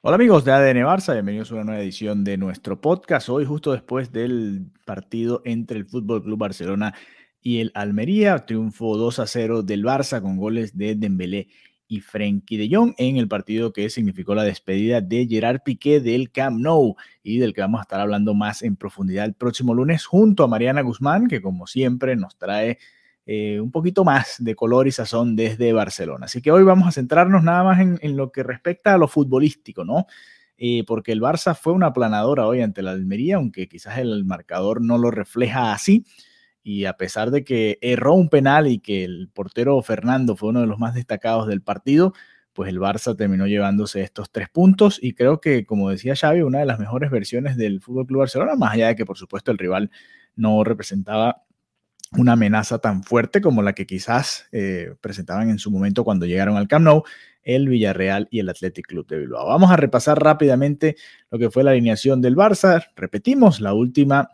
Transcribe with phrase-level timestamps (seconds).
[0.00, 3.28] Hola amigos de ADN Barça, bienvenidos a una nueva edición de nuestro podcast.
[3.30, 6.94] Hoy justo después del partido entre el Fútbol Club Barcelona
[7.42, 11.48] y el Almería, triunfo 2 a 0 del Barça con goles de Dembélé
[11.88, 16.30] y Frenkie de Jong en el partido que significó la despedida de Gerard Piqué del
[16.30, 20.06] Camp Nou y del que vamos a estar hablando más en profundidad el próximo lunes
[20.06, 22.78] junto a Mariana Guzmán, que como siempre nos trae
[23.30, 26.24] eh, un poquito más de color y sazón desde Barcelona.
[26.24, 29.84] Así que hoy vamos a centrarnos nada más en, lo que respecta a lo futbolístico,
[29.84, 30.06] ¿no?
[30.56, 34.80] Eh, porque el Barça fue una planadora hoy ante la Almería, aunque quizás el marcador
[34.80, 36.06] no lo refleja así.
[36.62, 40.62] Y a pesar de que erró un penal y que el portero Fernando fue uno
[40.62, 42.14] de los más destacados del partido,
[42.54, 46.60] pues el Barça terminó llevándose estos tres puntos y creo que, como decía Xavi, una
[46.60, 49.58] de las mejores versiones del Fútbol Club Barcelona, más allá de que por supuesto el
[49.58, 49.90] rival
[50.34, 51.42] no representaba
[52.12, 56.56] una amenaza tan fuerte como la que quizás eh, presentaban en su momento cuando llegaron
[56.56, 57.02] al Camp Nou
[57.42, 59.48] el Villarreal y el Athletic Club de Bilbao.
[59.48, 60.96] Vamos a repasar rápidamente
[61.30, 62.88] lo que fue la alineación del Barça.
[62.94, 64.28] Repetimos, la última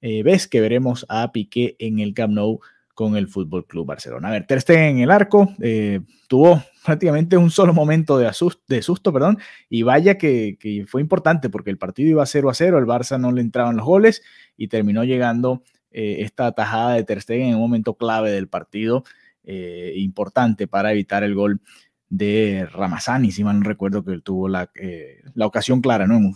[0.00, 2.60] eh, vez que veremos a Piqué en el Camp Nou
[2.94, 4.28] con el Fútbol Club Barcelona.
[4.28, 8.30] A ver, Ter en el arco eh, tuvo prácticamente un solo momento de,
[8.68, 12.54] de susto, perdón, y vaya que, que, fue importante porque el partido iba 0 a
[12.54, 14.22] 0, el Barça no le entraban los goles
[14.56, 15.62] y terminó llegando
[15.92, 19.04] eh, esta tajada de Ter en un momento clave del partido,
[19.42, 21.60] eh, importante para evitar el gol
[22.08, 26.32] de Ramazani, si mal no recuerdo que tuvo la, eh, la ocasión clara, ¿no?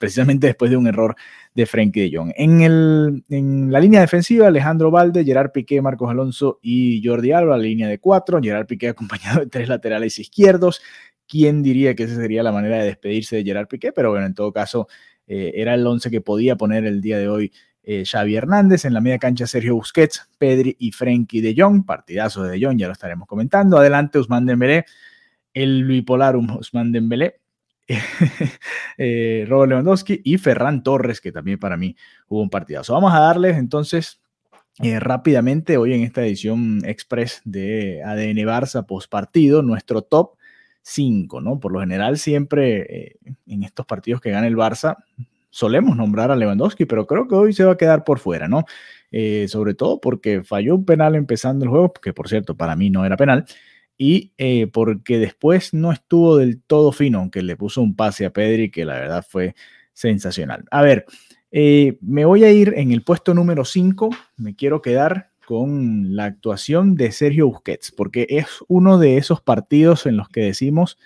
[0.00, 1.14] precisamente después de un error
[1.54, 2.32] de Frenkie de Jong.
[2.36, 7.56] En, el, en la línea defensiva, Alejandro Valde, Gerard Piqué, Marcos Alonso y Jordi Alba,
[7.56, 10.82] la línea de cuatro, Gerard Piqué acompañado de tres laterales izquierdos.
[11.26, 13.92] ¿Quién diría que esa sería la manera de despedirse de Gerard Piqué?
[13.92, 14.88] Pero bueno, en todo caso,
[15.26, 17.50] era el once que podía poner el día de hoy
[17.86, 22.42] eh, Xavi Hernández, en la media cancha Sergio Busquets, Pedri y Frenkie de Jong, partidazo
[22.42, 23.78] de de Jong, ya lo estaremos comentando.
[23.78, 24.86] Adelante Usman Dembélé,
[25.52, 27.40] el bipolar Usman Dembélé,
[28.98, 31.96] eh, Robert Lewandowski y Ferran Torres, que también para mí
[32.28, 32.94] hubo un partidazo.
[32.94, 34.20] Vamos a darles entonces
[34.82, 40.36] eh, rápidamente hoy en esta edición express de ADN Barça post partido nuestro top
[40.82, 41.60] 5, ¿no?
[41.60, 43.16] Por lo general siempre eh,
[43.46, 44.96] en estos partidos que gana el Barça
[45.54, 48.64] solemos nombrar a Lewandowski, pero creo que hoy se va a quedar por fuera, ¿no?
[49.12, 52.90] Eh, sobre todo porque falló un penal empezando el juego, que por cierto para mí
[52.90, 53.44] no era penal,
[53.96, 58.32] y eh, porque después no estuvo del todo fino, aunque le puso un pase a
[58.32, 59.54] Pedri que la verdad fue
[59.92, 60.64] sensacional.
[60.72, 61.06] A ver,
[61.52, 66.24] eh, me voy a ir en el puesto número 5, me quiero quedar con la
[66.24, 70.98] actuación de Sergio Busquets, porque es uno de esos partidos en los que decimos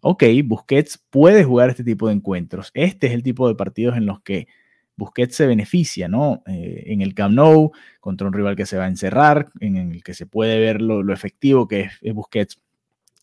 [0.00, 2.70] ok, Busquets puede jugar este tipo de encuentros.
[2.74, 4.46] Este es el tipo de partidos en los que
[4.96, 6.42] Busquets se beneficia, ¿no?
[6.46, 10.02] Eh, en el Camp Nou, contra un rival que se va a encerrar, en el
[10.02, 12.60] que se puede ver lo, efectivo que es, es, Busquets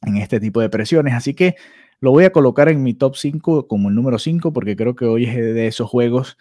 [0.04, 1.14] en este tipo de presiones.
[1.14, 1.56] Así que
[2.00, 5.06] lo voy a colocar en mi top 5 como el número 5, porque creo que
[5.06, 6.38] hoy es de esos juegos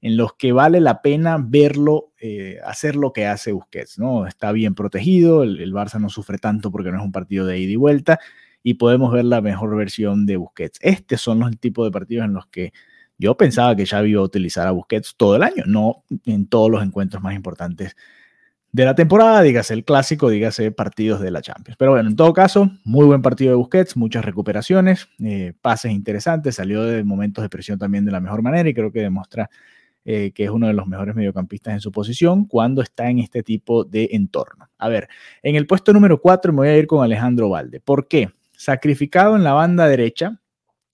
[0.00, 4.28] en los que vale la pena verlo, eh, hacer lo que hace Busquets, ¿no?
[4.28, 7.58] Está bien protegido, el, el Barça no sufre tanto porque no es un partido de
[7.58, 8.20] ida y vuelta
[8.62, 10.78] y podemos ver la mejor versión de Busquets.
[10.82, 12.72] Estos son los tipos de partidos en los que
[13.18, 16.70] yo pensaba que Xavi iba a utilizar a Busquets todo el año, no en todos
[16.70, 17.96] los encuentros más importantes
[18.70, 21.76] de la temporada, dígase el clásico, dígase partidos de la Champions.
[21.78, 26.56] Pero bueno, en todo caso, muy buen partido de Busquets, muchas recuperaciones, eh, pases interesantes,
[26.56, 29.48] salió de momentos de presión también de la mejor manera y creo que demuestra
[30.04, 33.42] eh, que es uno de los mejores mediocampistas en su posición cuando está en este
[33.42, 34.68] tipo de entorno.
[34.78, 35.08] A ver,
[35.42, 37.80] en el puesto número 4 me voy a ir con Alejandro Valde.
[37.80, 38.30] ¿Por qué?
[38.58, 40.40] Sacrificado en la banda derecha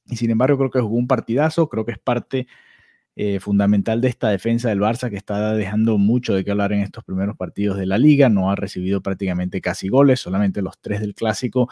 [0.06, 2.46] y sin embargo creo que jugó un partidazo, creo que es parte
[3.16, 6.80] eh, fundamental de esta defensa del Barça que está dejando mucho de qué hablar en
[6.80, 11.00] estos primeros partidos de la liga, no ha recibido prácticamente casi goles, solamente los tres
[11.00, 11.70] del clásico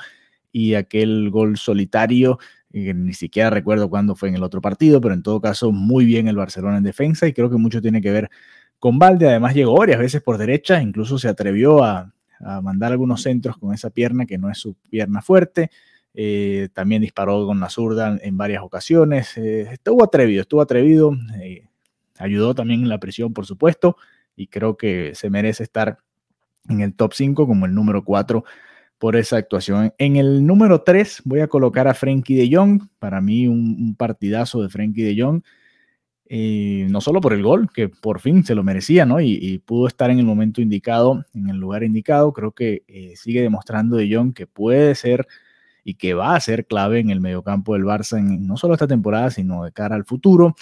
[0.50, 2.38] y aquel gol solitario,
[2.72, 6.06] que ni siquiera recuerdo cuándo fue en el otro partido, pero en todo caso muy
[6.06, 8.30] bien el Barcelona en defensa y creo que mucho tiene que ver
[8.78, 13.22] con Valde, además llegó varias veces por derecha, incluso se atrevió a, a mandar algunos
[13.22, 15.70] centros con esa pierna que no es su pierna fuerte.
[16.14, 19.36] eh, también disparó con la zurda en varias ocasiones.
[19.38, 21.16] Eh, estuvo atrevido, estuvo atrevido.
[21.40, 21.66] Eh,
[22.18, 23.96] ayudó también en la presión, por supuesto.
[24.36, 25.98] Y creo que se merece estar
[26.68, 28.44] en el top 5 como el número 4
[28.98, 29.92] por esa actuación.
[29.98, 32.82] En el número 3 voy a colocar a Frankie de Jong.
[32.98, 35.42] Para mí un, partidazo de Frankie de Jong.
[36.28, 39.20] No solo por el gol, que por fin se lo merecía, ¿no?
[39.20, 42.32] Y, pudo estar en el momento indicado, en el lugar indicado.
[42.32, 42.82] Creo que
[43.16, 45.26] sigue demostrando de Jong que puede ser
[45.84, 48.86] y que va a ser clave en el mediocampo del Barça, en, no solo esta
[48.86, 50.54] temporada, sino de cara al futuro.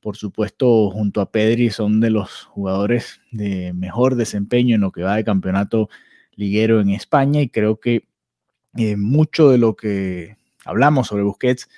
[0.00, 5.02] Por supuesto, junto a Pedri son de los jugadores de mejor desempeño en lo que
[5.02, 5.88] va de campeonato
[6.36, 8.06] liguero en España y creo que
[8.76, 11.68] eh, mucho de lo que hablamos sobre Busquets,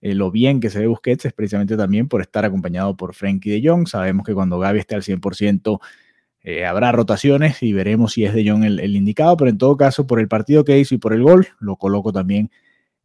[0.00, 3.50] eh, lo bien que se ve Busquets es precisamente también por estar acompañado por Frenkie
[3.50, 3.86] de Jong.
[3.86, 5.80] Sabemos que cuando Gaby esté al 100%,
[6.42, 10.06] eh, habrá rotaciones y veremos si es de Jong el, indicado, pero en todo caso,
[10.06, 12.50] por el partido que hizo y por el gol, lo coloco también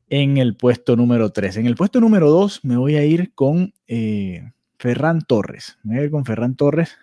[0.09, 1.57] en el puesto número 3.
[1.57, 5.77] En el puesto número 2 me voy a ir con eh, Ferran Torres.
[5.83, 6.97] Me voy a ir con Ferran Torres.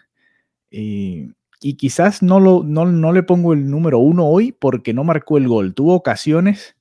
[0.70, 1.28] Eh,
[1.60, 5.36] y quizás no, lo, no, no, le pongo el número 1 hoy porque no marcó
[5.36, 5.74] el gol.
[5.74, 6.76] Tuvo ocasiones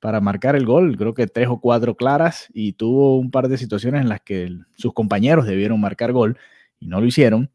[0.00, 3.58] para marcar el gol, creo que tres o cuatro claras, y tuvo un par de
[3.58, 6.38] situaciones en las que sus compañeros debieron marcar gol
[6.78, 7.50] y no lo hicieron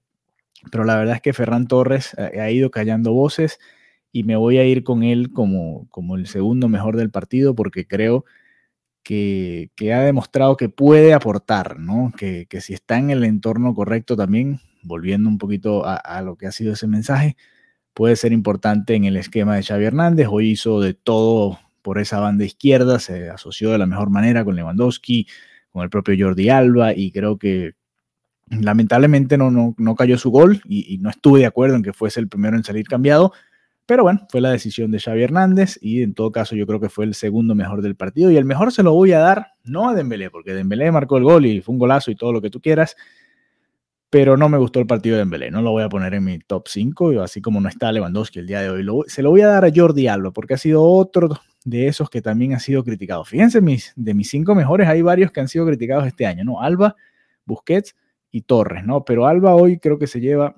[0.72, 3.60] pero la verdad es que Ferran Torres ha ido callando voces
[4.12, 7.88] y me voy a ir con él como, como el segundo mejor del partido porque
[7.88, 8.26] creo
[9.04, 12.12] que, ha demostrado que puede aportar, ¿no?
[12.18, 16.52] Que, si está en el entorno correcto también, volviendo un poquito a, lo que ha
[16.52, 17.38] sido ese mensaje,
[17.94, 20.28] puede ser importante en el esquema de Xavi Hernández.
[20.30, 24.56] Hoy hizo de todo por esa banda izquierda, se asoció de la mejor manera con
[24.56, 25.28] Lewandowski,
[25.70, 27.76] con el propio Jordi Alba y creo que,
[28.48, 32.28] Lamentablemente no, no, cayó su gol y, no estuve de acuerdo en que fuese el
[32.28, 33.34] primero en salir cambiado,
[33.88, 36.90] pero bueno, fue la decisión de Xavi Hernández y en todo caso yo creo que
[36.90, 39.90] fue el segundo mejor del partido y el mejor se lo voy a dar no
[39.90, 42.52] a Dembélé, porque Dembélé marcó el gol y fue un golazo y todo lo que
[42.52, 42.96] tú quieras,
[44.12, 46.38] pero no me gustó el partido de Dembélé, no lo voy a poner en mi
[46.38, 49.06] top 5, así como no está Lewandowski el día de hoy.
[49.08, 51.30] se lo voy a dar a Jordi Alba porque ha sido otro
[51.66, 53.26] de esos que también ha sido criticado.
[53.26, 56.62] Fíjense, mis, de mis cinco mejores hay varios que han sido criticados este año, ¿no?
[56.62, 56.96] Alba,
[57.46, 57.96] Busquets,
[58.36, 59.06] y Torres, ¿no?
[59.06, 60.58] Pero Alba hoy creo que se lleva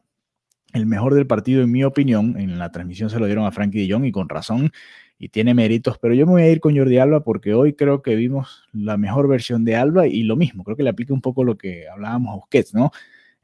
[0.74, 2.36] el mejor del partido, en mi opinión.
[2.40, 4.72] En la transmisión se lo dieron a Frankie Jong y con razón,
[5.20, 8.02] y tiene méritos, pero yo me voy a ir con Jordi Alba porque hoy creo
[8.02, 11.22] que vimos la mejor versión de Alba y lo mismo, creo que le aplica un
[11.22, 12.90] poco lo que hablábamos a Busquets, ¿no?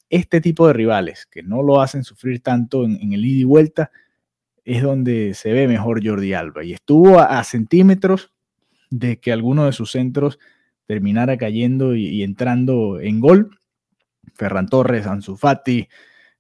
[0.10, 3.92] Este tipo de rivales que no lo hacen sufrir tanto en, el ida y vuelta
[4.66, 8.32] es donde se ve mejor Jordi Alba y estuvo a, centímetros
[8.90, 10.40] de que alguno de sus centros
[10.86, 13.58] terminara cayendo y entrando en gol
[14.34, 15.88] Ferran Torres, Ansu Fati,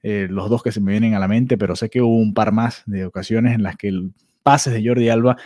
[0.01, 2.33] eh, los dos que se me vienen a la mente, pero sé que hubo un
[2.33, 5.37] par más de ocasiones en las que el pases de Jordi Alba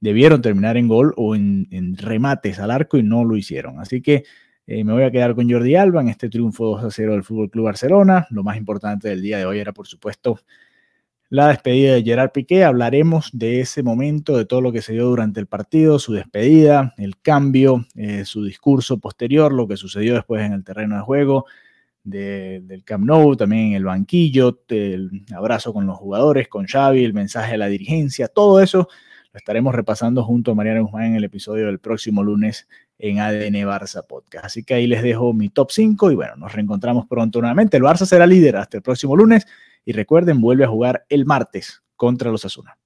[0.00, 3.78] debieron terminar en gol o en, remates al arco y no lo hicieron.
[3.78, 4.24] Así que
[4.66, 7.22] eh, me voy a quedar con Jordi Alba en este triunfo 2 a 0 del
[7.22, 8.26] Fútbol Club Barcelona.
[8.30, 10.40] Lo más importante del día de hoy era, por supuesto,
[11.30, 12.64] la despedida de Gerard Piqué.
[12.64, 16.92] Hablaremos de ese momento, de todo lo que se dio durante el partido, su despedida,
[16.98, 21.46] el cambio, eh, su discurso posterior, lo que sucedió después en el terreno de juego,
[22.02, 27.14] del Camp Nou, también en el banquillo, el abrazo con los jugadores, con Xavi, el
[27.14, 28.88] mensaje de la dirigencia, todo eso
[29.32, 32.66] lo estaremos repasando junto a Mariana Guzmán en el episodio del próximo lunes
[32.98, 34.46] en ADN Barça Podcast.
[34.46, 37.76] Así que ahí les dejo mi top 5 y bueno, nos reencontramos pronto nuevamente.
[37.76, 39.46] El Barça será líder hasta el próximo lunes
[39.84, 42.79] y recuerden, vuelve a jugar el martes contra los Asuna.